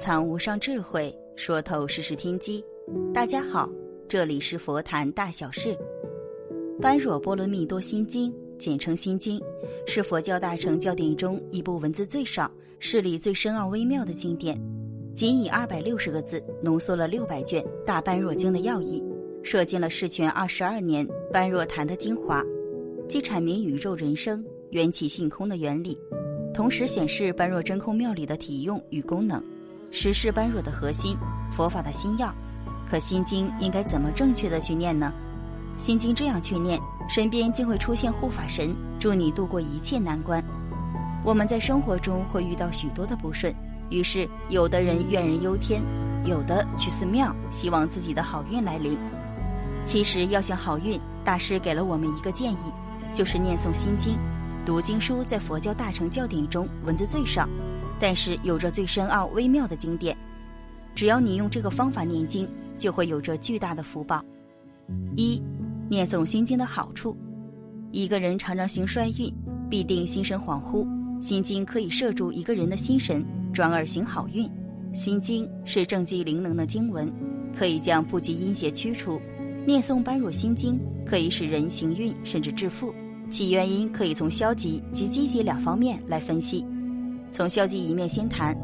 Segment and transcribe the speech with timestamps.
[0.00, 2.64] 藏无上智慧，说透世事天机。
[3.12, 3.70] 大家好，
[4.08, 5.76] 这里是佛谈大小事。
[6.80, 9.38] 般若波罗蜜多心经，简称心经，
[9.86, 14.58] 是佛教大乘教典中一部文字最少、事理最深奥微妙的经典。
[15.14, 19.04] 仅以二百六十个字浓缩了六百卷大般若经的要义，
[19.42, 22.42] 摄尽了世权二十二年般若谈的精华，
[23.06, 26.00] 既阐明宇宙人生、缘起性空的原理，
[26.54, 29.44] 同时显示般若真空妙理的体用与功能。
[29.90, 31.16] 实是般若的核心，
[31.50, 32.32] 佛法的心要。
[32.88, 35.12] 可心经应该怎么正确的去念呢？
[35.78, 40.42] 心经这样去念，身边竟会出现护法神，助你度过一切难关。
[41.24, 43.54] 我们在生活中会遇到许多的不顺，
[43.90, 45.82] 于是有的人怨人忧天，
[46.24, 48.98] 有的去寺庙，希望自己的好运来临。
[49.84, 52.72] 其实要想好运，大师给了我们一个建议，
[53.14, 54.18] 就是念诵心经。
[54.66, 57.48] 读经书在佛教大乘教典中文字最少。
[58.00, 60.16] 但是有着最深奥微妙的经典，
[60.94, 62.48] 只要你用这个方法念经，
[62.78, 64.24] 就会有着巨大的福报。
[65.16, 65.40] 一，
[65.88, 67.16] 念诵心经的好处。
[67.92, 69.30] 一个人常常行衰运，
[69.68, 70.88] 必定心神恍惚。
[71.20, 74.50] 心经可以摄住一个人的心神，转而行好运。
[74.94, 77.12] 心经是正气灵能的经文，
[77.54, 79.20] 可以将不吉阴邪驱除。
[79.66, 82.94] 念诵般若心经可以使人行运甚至致富，
[83.30, 86.66] 其原因可以从消极及积极两方面来分析。
[87.32, 88.56] 从消极一面先谈，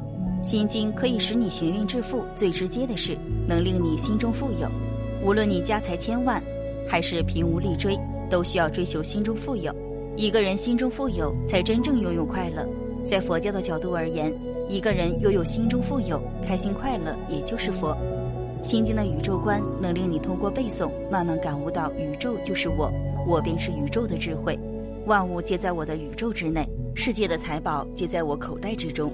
[0.42, 4.68] 心经可以使你行运致富，最直接的是能令你心中富有。
[5.24, 6.42] 无论你家财千万，
[6.86, 9.74] 还是贫无力追，都需要追求心中富有。
[10.16, 12.66] 一个人心中富有，才真正拥有快乐。
[13.04, 14.34] 在佛教的角度而言，
[14.68, 17.96] 一个人拥有心中富有、开心快乐，也就是佛。
[18.62, 22.92] 心经的宇宙观能令你通过背诵，慢慢感悟到宇宙就是我，
[23.26, 24.58] 我便是宇宙的智慧，
[25.06, 26.68] 万物皆在我的宇宙之内。
[26.98, 29.12] 世界的财宝皆在我口袋之中，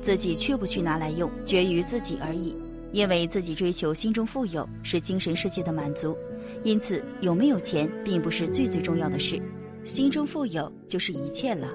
[0.00, 2.56] 自己去不去拿来用，决于自己而已。
[2.90, 6.16] 因为自己追求心中富有是精神世界的满足，
[6.64, 9.40] 因此有没有钱并不是最最重要的事，
[9.84, 11.68] 心中富有就是一切了。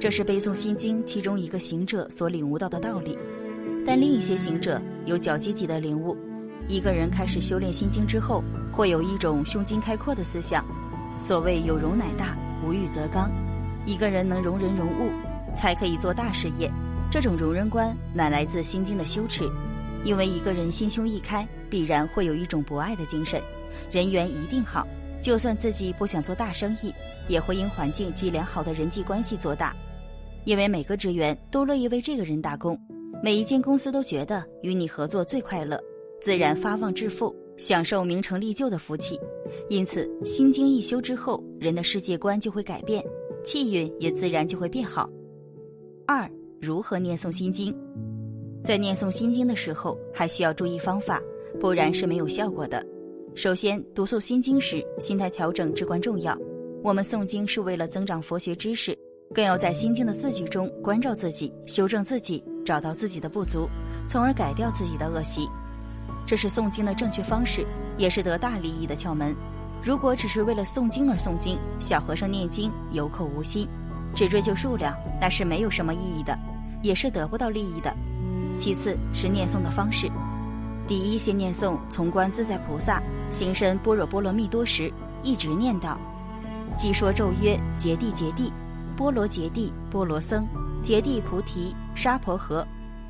[0.00, 3.16] 这是背诵心经其中一个行者所领悟到的道理。
[3.86, 6.16] 但另一些行者有较积极的领悟。
[6.66, 8.42] 一个人开始修炼心经之后，
[8.72, 10.66] 会有一种胸襟开阔的思想。
[11.20, 12.36] 所谓有容乃大，
[12.66, 13.30] 无欲则刚。
[13.88, 15.10] 一个人能容人容物，
[15.54, 16.70] 才可以做大事业。
[17.10, 19.50] 这种容人观乃来自心经的修持。
[20.04, 23.42] 因为一个人心胸一开，必然会有一种博爱的精神，
[23.90, 24.86] 人缘一定好。
[25.22, 26.92] 就算自己不想做大生意，
[27.28, 29.74] 也会因环境及良好的人际关系做大。
[30.44, 32.78] 因为每个职员都乐意为这个人打工，
[33.22, 35.80] 每一间公司都觉得与你合作最快乐，
[36.20, 39.18] 自然发旺致富，享受名成利就的福气。
[39.70, 43.02] 因此，心经一修之后，人的世界观就会改变。
[43.44, 45.08] 气运也自然就会变好。
[46.06, 47.74] 二，如何念诵心经？
[48.64, 51.22] 在念诵心经的时候，还需要注意方法，
[51.60, 52.84] 不然是没有效果的。
[53.34, 56.36] 首先，读诵心经时，心态调整至关重要。
[56.82, 58.96] 我们诵经是为了增长佛学知识，
[59.34, 63.68] 更要在心经的字句中关照自己，修正自己，找到自己的不足，
[64.08, 65.48] 从而改掉自己的恶习。
[66.26, 67.66] 这是诵经的正确方式，
[67.96, 69.34] 也是得大利益的窍门。
[69.82, 73.66] 如果只是为了诵经而诵经，小和尚念经有口无心，
[74.14, 76.36] 只追求数量，那是没有什么意义的，
[76.82, 77.94] 也是得不到利益的。
[78.58, 80.10] 其次是念诵的方式，
[80.86, 83.00] 第一先念诵从观自在菩萨
[83.30, 85.98] 行深般若波罗蜜多时，一直念到，
[86.76, 88.50] 即说咒曰：揭谛揭谛，
[88.96, 90.46] 波罗揭谛波罗僧，
[90.82, 92.66] 揭谛菩提沙婆诃。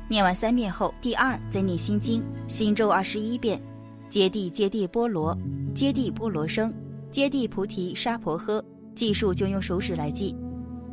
[0.07, 3.61] 念完三遍后，第二再念心经，心咒二十一遍，
[4.09, 5.37] 揭谛揭谛波罗。
[5.75, 6.73] 揭谛波罗僧，
[7.11, 8.61] 揭谛菩提沙婆诃。
[8.95, 10.35] 计数就用手指来记，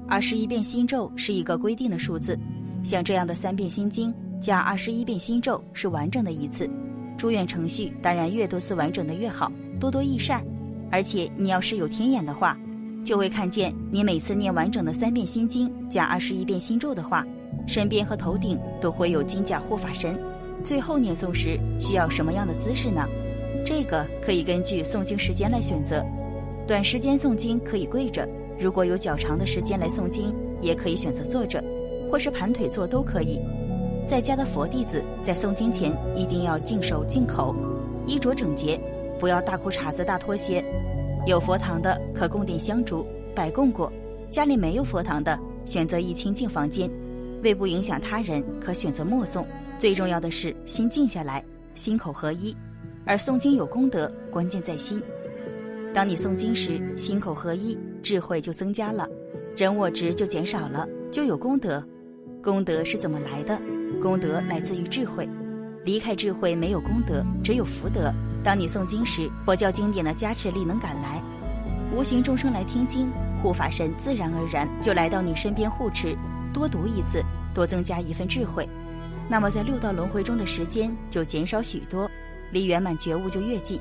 [0.07, 2.39] 二十一遍心咒是一个规定的数字。
[2.85, 6.71] 像这样的三遍心经加二十一遍心咒是完整的一次。
[7.19, 10.45] 祝愿程序当然越多次完整的越好，多多益善。
[10.89, 12.57] 而且你要是有天眼的话，
[13.05, 17.27] 就会看见你每次念完整的三遍心经加二十一遍心咒的话，
[17.67, 20.17] 身边和头顶都会有金甲护法神。
[20.65, 23.07] 最后念诵时需要什么样的姿势呢？
[23.65, 26.05] 这个可以根据诵经时间来选择，
[26.67, 28.25] 短时间诵经可以跪着；
[28.59, 31.63] 如果有较长的时间来诵经，也可以选择坐着。
[32.09, 33.41] 或是盘腿坐都可以。
[34.07, 37.53] 在家的佛弟子在诵经前一定要净手净口，
[38.07, 38.81] 衣着整洁，
[39.19, 40.65] 不要大裤衩子、大拖鞋。
[41.27, 43.05] 有佛堂的可供点香烛，
[43.35, 43.91] 摆供果；
[44.31, 46.89] 家里没有佛堂的，选择一清净房间。
[47.43, 49.45] 为不影响他人，可选择默诵。
[49.79, 51.45] 最重要的是心静下来，
[51.75, 52.57] 心口合一。
[53.05, 55.03] 而诵经有功德，关键在心。
[55.93, 59.07] 当你诵经时，心口合一，智慧就增加了，
[59.57, 61.87] 人我执就减少了，就有功德。
[62.43, 63.61] 功德是怎么来的？
[64.01, 65.29] 功德来自于智慧。
[65.85, 68.13] 离开智慧，没有功德，只有福德。
[68.43, 71.23] 当你诵经时，佛教经典的加持力能赶来，
[71.95, 73.11] 无形众生来听经，
[73.43, 76.17] 护法神自然而然就来到你身边护持。
[76.53, 77.23] 多读一次，
[77.55, 78.69] 多增加一份智慧，
[79.29, 82.09] 那么在六道轮回中的时间就减少许多，
[82.53, 83.79] 离圆满觉悟就越近。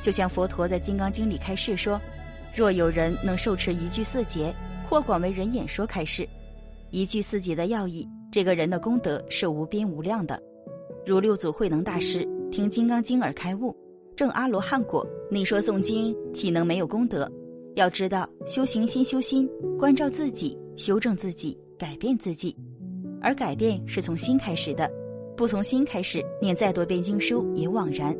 [0.00, 2.00] 就像佛陀在《金刚经》里开示说
[2.54, 4.54] ：“若有人能受持一句四节，
[4.88, 6.28] 或广为人演说开示，
[6.90, 10.42] 一句四节的要义，这个人的功德是无边无量的。
[11.06, 13.76] 如六祖慧能大师听《金刚经》而开悟，
[14.16, 17.30] 证阿罗汉果，你说诵经岂能没有功德？
[17.76, 19.48] 要知道，修行先修心，
[19.78, 22.56] 关照自己，修正自己。”改变自己，
[23.22, 24.90] 而改变是从心开始的，
[25.36, 28.16] 不从心开始，念再多遍经书也枉然。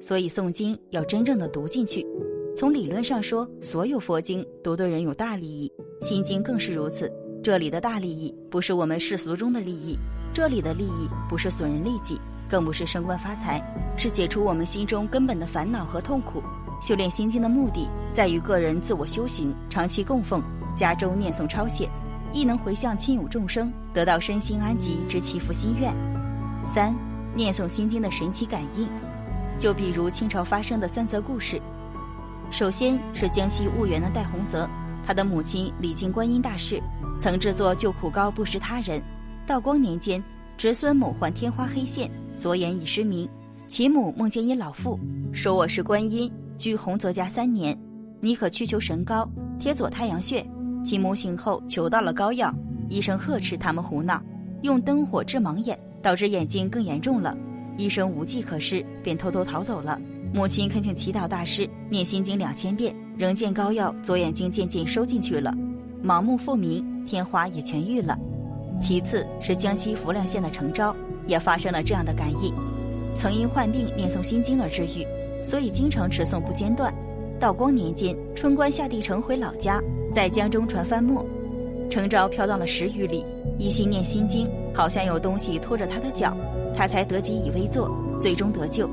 [0.00, 2.06] 所以诵经要真正的读进去。
[2.54, 7.10] 从理论上说，所有佛经读对人有大利益，心经更是如此。
[7.42, 9.96] 这里的大利益不是我们世俗中的利益，
[10.34, 13.60] 这里的利益不是损人利己，更不是升官发财，
[13.96, 16.42] 是解除我们心中根本的烦恼和痛苦。
[16.82, 20.42] 修炼心经的目的在于个人自我修行，长期供奉，
[20.76, 21.88] 加州念诵抄写。
[22.32, 25.94] 亦能回向亲友众生，得到身心安吉之祈福心愿。
[26.64, 26.94] 三、
[27.34, 28.88] 念诵心经的神奇感应，
[29.58, 31.60] 就比如清朝发生的三则故事。
[32.50, 34.68] 首先是江西婺源的戴洪泽，
[35.06, 36.82] 他的母亲礼敬观音大士，
[37.18, 39.02] 曾制作救苦膏布施他人。
[39.46, 40.22] 道光年间，
[40.56, 43.28] 侄孙某患天花黑线，左眼已失明，
[43.66, 44.98] 其母梦见一老妇
[45.32, 47.76] 说：“我是观音，居洪泽家三年，
[48.20, 50.46] 你可去求神膏，贴左太阳穴。”
[50.84, 52.52] 其母醒后求到了膏药，
[52.88, 54.22] 医生呵斥他们胡闹，
[54.62, 57.36] 用灯火治盲眼，导致眼睛更严重了。
[57.76, 59.98] 医生无计可施，便偷偷逃走了。
[60.34, 65.54] 母亲恳请祈祷大师念心经两千遍，仍见膏药，左眼睛渐渐收进去了，
[66.02, 68.18] 盲目复明，天花也痊愈了。
[68.80, 70.94] 其次是江西浮梁县的程昭，
[71.26, 72.52] 也发生了这样的感应，
[73.14, 75.06] 曾因患病念诵心经而治愈，
[75.42, 76.92] 所以经常持诵不间断。
[77.38, 79.80] 道光年间，春官下地城回老家。
[80.12, 81.24] 在江中船翻没，
[81.88, 83.24] 程昭飘荡了十余里，
[83.58, 86.36] 一心念心经，好像有东西拖着他的脚，
[86.76, 88.88] 他才得及以微坐，最终得救。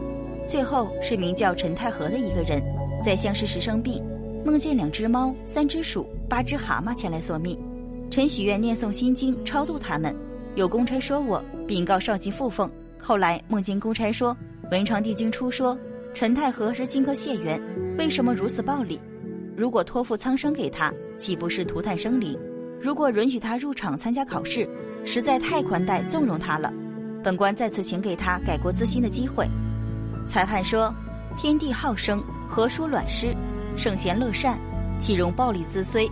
[0.47, 2.63] 最后是名叫陈太和的一个人，
[3.03, 4.01] 在相识时生病，
[4.45, 7.59] 梦见两只猫、三只鼠、八只蛤蟆前来索命，
[8.09, 10.15] 陈许愿念诵心经超度他们。
[10.55, 14.35] 有公差说我禀告少吉附奉，后来梦见公差说
[14.71, 15.77] 文昌帝君出说
[16.13, 17.61] 陈太和是荆轲谢元，
[17.97, 18.99] 为什么如此暴力？
[19.55, 22.39] 如果托付苍生给他，岂不是涂炭生灵？
[22.81, 24.67] 如果允许他入场参加考试，
[25.05, 26.73] 实在太宽待纵容他了。
[27.21, 29.45] 本官再次请给他改过自新的机会。
[30.25, 30.93] 裁判说：
[31.37, 33.35] 天地好生，何殊卵师？
[33.75, 34.57] 圣贤乐善，
[34.97, 36.09] 岂容暴力滋虽？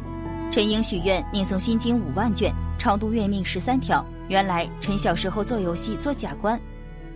[0.51, 4.05] 陈英许愿念诵心经五万卷，超度怨命十三条。
[4.27, 6.59] 原来陈小时候做游戏做假官，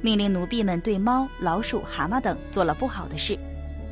[0.02, 3.38] 命令奴婢们对猫、老鼠、蛤蟆等做了不好的事，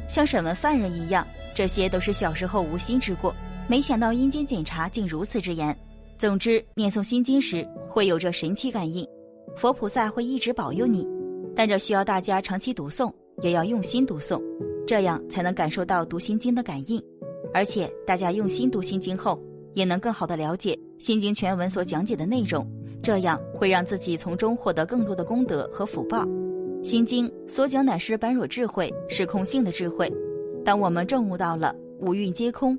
[0.07, 1.27] 像审问犯人一样。
[1.53, 3.35] 这些都是小时候无心之过，
[3.69, 5.77] 没想到阴间检查竟如此之严。
[6.17, 9.07] 总之，念诵心经时会有着神奇感应，
[9.55, 11.07] 佛菩萨会一直保佑你。
[11.55, 14.41] 但这需要大家长期读诵，也要用心读诵，
[14.87, 16.99] 这样才能感受到读心经的感应。
[17.53, 19.39] 而且，大家用心读心经后，
[19.75, 22.67] 也能更好的了解心经全文所讲解的内容，
[23.03, 26.27] 这样会让自己从中获得更多的功德和福报。
[26.81, 30.11] 心经所讲乃是般若智慧，是空性的智慧。
[30.65, 32.77] 当我们证悟到了五蕴皆空，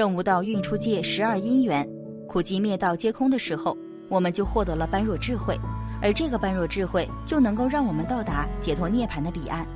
[0.00, 1.86] 证悟到运出界十二因缘，
[2.26, 3.76] 苦集灭道皆空的时候，
[4.08, 5.54] 我们就获得了般若智慧，
[6.00, 9.66] 而这个般若智慧就能够让我们到达解脱涅槃的彼岸。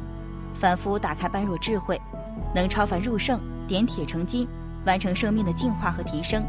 [0.54, 2.00] 凡夫打开般若智慧，
[2.54, 3.38] 能超凡入圣，
[3.68, 4.48] 点铁成金，
[4.86, 6.42] 完成生命的净化和提升。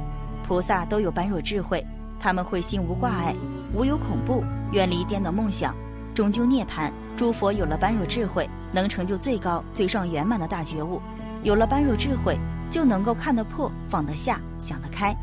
[0.48, 1.86] 菩萨都有般若智慧，
[2.17, 3.36] 他们会心无挂碍，
[3.74, 4.41] 无有恐怖，
[4.72, 5.75] 远离颠倒梦想，
[6.13, 6.89] 终究涅槃。
[7.17, 11.01] 诸佛有了般若智慧，能成就最高最上圆满的大觉悟。
[11.44, 12.38] 有了般若智慧，
[12.70, 15.16] 就能够看得破、放得下、想得开，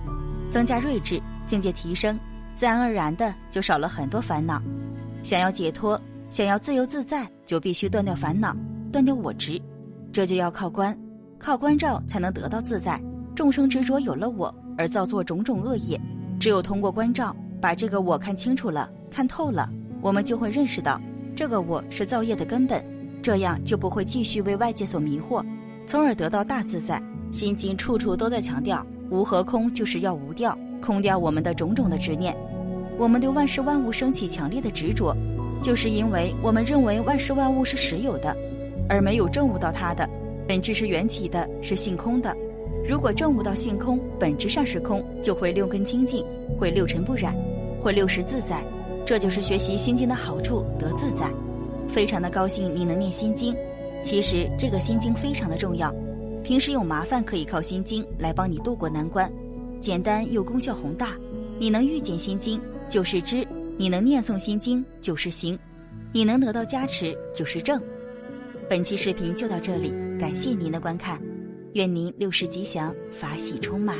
[0.50, 2.18] 增加睿智，境界提升，
[2.54, 4.60] 自然而然的就少了很多烦恼。
[5.22, 8.56] 想要解脱，想要自由自在，就必须断掉烦恼，
[8.90, 9.60] 断掉我执。
[10.12, 10.96] 这就要靠观，
[11.38, 13.00] 靠关照才能得到自在。
[13.34, 16.00] 众生执着有了我而造作种种恶业，
[16.38, 19.70] 只有通过关照，把这个我看清楚了、看透了，
[20.00, 21.00] 我们就会认识到，
[21.34, 22.84] 这个我是造业的根本，
[23.22, 25.44] 这样就不会继续为外界所迷惑，
[25.86, 27.02] 从而得到大自在。
[27.32, 32.36] 心经处处都在强调，无和空就是要无掉，空掉我们的种种的执念。
[32.98, 35.16] 我们对万事万物升起强烈的执着，
[35.62, 38.36] 就是因为我们认为万事万物是实有的，
[38.86, 40.06] 而没有证悟到它的
[40.46, 42.36] 本质是缘起的，是性空的。
[42.86, 46.22] 如果证悟到性空，本质上是空，就会六根清净，
[46.58, 47.34] 会六尘不染，
[47.82, 48.62] 会六识自在。
[49.06, 51.30] 这就是学习心经的好处，得自在。
[51.88, 53.56] 非常的高兴你能念心经，
[54.02, 55.92] 其实这个心经非常的重要。
[56.42, 59.32] 平时有麻烦可以靠心经来帮你渡过难关，
[59.80, 61.16] 简单又功效宏大。
[61.58, 63.46] 你能遇见心经就是知，
[63.76, 65.56] 你能念诵心经就是行，
[66.12, 67.80] 你能得到加持就是正。
[68.68, 71.20] 本期视频就到这里，感谢您的观看。
[71.74, 73.96] 愿您六时吉祥，法喜充满。